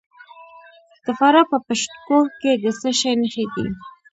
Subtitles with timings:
[1.03, 3.65] د فراه په پشت کوه کې د څه شي نښې دي؟